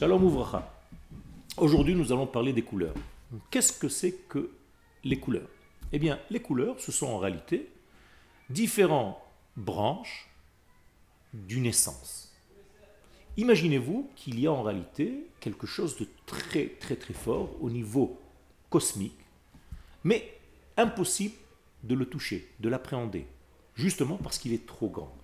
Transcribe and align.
Shalom 0.00 0.24
Ouvracha. 0.24 0.66
Aujourd'hui, 1.58 1.94
nous 1.94 2.10
allons 2.10 2.26
parler 2.26 2.54
des 2.54 2.62
couleurs. 2.62 2.94
Qu'est-ce 3.50 3.74
que 3.74 3.90
c'est 3.90 4.12
que 4.12 4.50
les 5.04 5.20
couleurs? 5.20 5.50
Eh 5.92 5.98
bien, 5.98 6.18
les 6.30 6.40
couleurs, 6.40 6.80
ce 6.80 6.90
sont 6.90 7.08
en 7.08 7.18
réalité 7.18 7.68
différentes 8.48 9.18
branches 9.58 10.30
d'une 11.34 11.66
essence. 11.66 12.34
Imaginez-vous 13.36 14.10
qu'il 14.16 14.40
y 14.40 14.46
a 14.46 14.52
en 14.52 14.62
réalité 14.62 15.26
quelque 15.38 15.66
chose 15.66 15.98
de 15.98 16.08
très 16.24 16.68
très 16.80 16.96
très 16.96 17.12
fort 17.12 17.62
au 17.62 17.68
niveau 17.68 18.18
cosmique, 18.70 19.20
mais 20.02 20.34
impossible 20.78 21.34
de 21.82 21.94
le 21.94 22.06
toucher, 22.06 22.50
de 22.60 22.70
l'appréhender, 22.70 23.26
justement 23.74 24.16
parce 24.16 24.38
qu'il 24.38 24.54
est 24.54 24.66
trop 24.66 24.88
grand. 24.88 25.14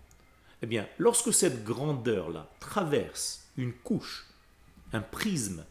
Eh 0.61 0.67
bien, 0.67 0.87
lorsque 0.99 1.33
cette 1.33 1.65
grandeur-là 1.65 2.51
traverse 2.61 3.49
une 3.57 3.73
couche 3.73 4.27
un 4.93 5.00
prisme, 5.00 5.64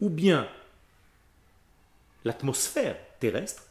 ou 0.00 0.10
bien 0.10 0.48
l'atmosphère 2.24 2.96
terrestre, 3.18 3.64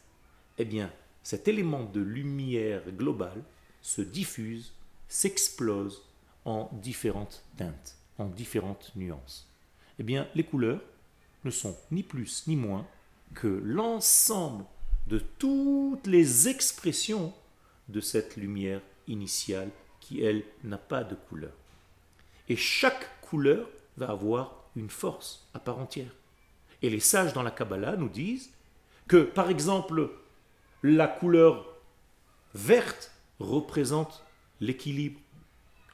eh 0.58 0.64
bien, 0.64 0.90
cet 1.22 1.48
élément 1.48 1.84
de 1.84 2.00
lumière 2.00 2.82
globale 2.90 3.42
se 3.82 4.02
diffuse, 4.02 4.72
s'explose 5.08 6.02
en 6.44 6.70
différentes 6.72 7.44
teintes, 7.56 7.96
en 8.18 8.26
différentes 8.26 8.92
nuances. 8.96 9.48
Eh 9.98 10.02
bien, 10.02 10.28
les 10.34 10.44
couleurs 10.44 10.80
ne 11.44 11.50
sont 11.50 11.76
ni 11.90 12.02
plus 12.02 12.46
ni 12.46 12.56
moins 12.56 12.86
que 13.34 13.48
l'ensemble 13.48 14.64
de 15.06 15.18
toutes 15.18 16.06
les 16.06 16.48
expressions 16.48 17.32
de 17.88 18.00
cette 18.00 18.36
lumière 18.36 18.80
initiale 19.06 19.70
qui, 20.00 20.22
elle, 20.22 20.44
n'a 20.64 20.78
pas 20.78 21.04
de 21.04 21.14
couleur. 21.14 21.52
Et 22.48 22.56
chaque 22.56 23.20
couleur 23.20 23.68
va 23.96 24.10
avoir 24.10 24.59
une 24.76 24.90
force 24.90 25.48
à 25.54 25.58
part 25.58 25.78
entière. 25.78 26.14
Et 26.82 26.90
les 26.90 27.00
sages 27.00 27.32
dans 27.32 27.42
la 27.42 27.50
Kabbalah 27.50 27.96
nous 27.96 28.08
disent 28.08 28.50
que, 29.08 29.22
par 29.22 29.50
exemple, 29.50 30.10
la 30.82 31.06
couleur 31.06 31.66
verte 32.54 33.12
représente 33.38 34.24
l'équilibre, 34.60 35.20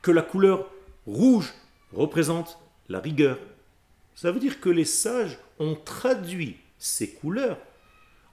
que 0.03 0.11
la 0.11 0.23
couleur 0.23 0.71
rouge 1.07 1.53
représente 1.93 2.59
la 2.89 3.01
rigueur. 3.01 3.39
Ça 4.15 4.31
veut 4.31 4.41
dire 4.41 4.61
que 4.61 4.69
les 4.69 4.85
sages 4.85 5.39
ont 5.59 5.75
traduit 5.75 6.57
ces 6.79 7.11
couleurs 7.11 7.59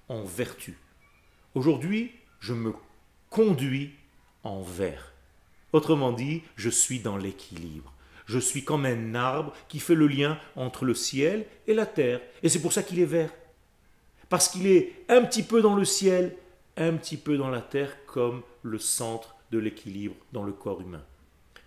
en 0.10 0.24
vertu. 0.24 0.78
Aujourd'hui, 1.56 2.12
je 2.40 2.54
me 2.54 2.74
conduis 3.30 3.94
en 4.44 4.62
vert. 4.62 5.14
Autrement 5.72 6.12
dit, 6.12 6.44
je 6.56 6.70
suis 6.70 7.00
dans 7.00 7.18
l'équilibre. 7.18 7.94
Je 8.26 8.40
suis 8.40 8.64
comme 8.64 8.86
un 8.86 9.16
arbre 9.16 9.54
qui 9.68 9.80
fait 9.80 9.96
le 9.96 10.08
lien 10.08 10.38
entre 10.56 10.86
le 10.86 10.94
ciel 10.94 11.46
et 11.68 11.74
la 11.74 11.86
terre. 11.86 12.22
Et 12.42 12.50
c'est 12.50 12.62
pour 12.62 12.74
ça 12.74 12.84
qu'il 12.84 13.00
est 13.00 13.06
vert. 13.06 13.34
Parce 14.30 14.48
qu'il 14.48 14.68
est 14.68 14.94
un 15.10 15.24
petit 15.24 15.44
peu 15.44 15.62
dans 15.62 15.76
le 15.76 15.86
ciel, 15.86 16.36
un 16.78 16.94
petit 16.94 17.18
peu 17.18 17.38
dans 17.38 17.50
la 17.50 17.62
terre, 17.62 17.96
comme 18.06 18.42
le 18.64 18.80
centre 18.80 19.36
de 19.52 19.60
l'équilibre 19.60 20.16
dans 20.32 20.44
le 20.44 20.54
corps 20.54 20.82
humain. 20.82 21.04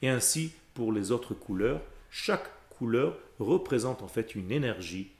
Et 0.02 0.08
ainsi, 0.08 0.52
pour 0.74 0.92
les 0.92 1.12
autres 1.12 1.34
couleurs, 1.34 1.80
chaque 2.10 2.50
couleur 2.70 3.16
représente 3.38 4.02
en 4.02 4.08
fait 4.08 4.34
une 4.34 4.50
énergie. 4.50 5.10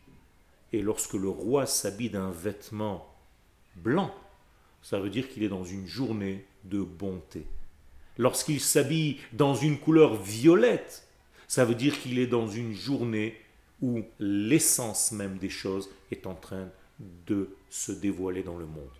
Et 0.73 0.83
lorsque 0.83 1.15
le 1.15 1.29
roi 1.29 1.67
s'habille 1.67 2.11
d'un 2.11 2.31
vêtement 2.31 3.15
blanc, 3.77 4.15
ça 4.83 4.99
veut 4.99 5.11
dire 5.11 5.29
qu'il 5.29 5.43
est 5.43 5.49
dans 5.49 5.65
une 5.65 5.87
journée 5.87 6.45
de 6.65 6.81
bonté. 6.81 7.47
Lorsqu'il 8.19 8.61
s'habille 8.61 9.19
dans 9.33 9.55
une 9.55 9.79
couleur 9.79 10.15
violette, 10.15 11.06
ça 11.49 11.65
veut 11.65 11.75
dire 11.75 11.99
qu'il 12.01 12.19
est 12.19 12.27
dans 12.27 12.49
une 12.49 12.73
journée 12.73 13.41
où 13.83 14.03
l'essence 14.19 15.13
même 15.13 15.39
des 15.39 15.51
choses 15.51 15.91
est 16.11 16.27
en 16.27 16.35
train 16.35 16.69
de 17.27 17.51
se 17.69 17.93
dévoiler 17.93 18.43
dans 18.43 18.57
le 18.57 18.67
monde. 18.67 18.91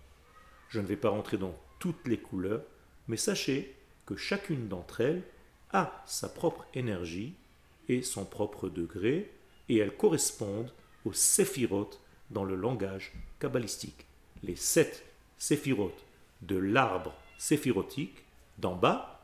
Je 0.69 0.79
ne 0.79 0.85
vais 0.85 0.95
pas 0.95 1.09
rentrer 1.09 1.37
dans 1.37 1.55
toutes 1.79 2.07
les 2.07 2.17
couleurs, 2.17 2.63
mais 3.07 3.17
sachez 3.17 3.75
que 4.05 4.15
chacune 4.15 4.67
d'entre 4.67 5.01
elles 5.01 5.23
a 5.71 6.03
sa 6.05 6.29
propre 6.29 6.65
énergie 6.73 7.33
et 7.89 8.01
son 8.01 8.25
propre 8.25 8.69
degré, 8.69 9.31
et 9.69 9.77
elles 9.77 9.95
correspondent 9.95 10.71
aux 11.05 11.13
séphirotes 11.13 12.01
dans 12.29 12.43
le 12.43 12.55
langage 12.55 13.13
kabbalistique. 13.39 14.05
Les 14.43 14.55
sept 14.55 15.03
séphirotes 15.37 16.05
de 16.41 16.57
l'arbre 16.57 17.13
séphirotique 17.37 18.23
d'en 18.57 18.75
bas 18.75 19.16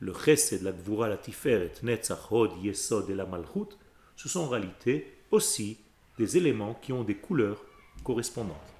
le 0.00 0.12
chesed, 0.12 0.62
la 0.62 0.72
gvura, 0.72 1.08
la 1.08 1.16
tiferet, 1.16 1.72
netzach, 1.82 2.30
hod, 2.30 2.52
yesod 2.62 3.10
et 3.10 3.14
la 3.14 3.26
malchut, 3.26 3.76
ce 4.16 4.28
sont 4.28 4.40
en 4.40 4.48
réalité 4.48 5.18
aussi 5.30 5.78
des 6.18 6.36
éléments 6.36 6.74
qui 6.74 6.92
ont 6.92 7.04
des 7.04 7.16
couleurs 7.16 7.62
correspondantes. 8.04 8.75